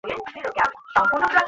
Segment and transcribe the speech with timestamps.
[0.03, 1.21] কীভাবে যাবো এখন?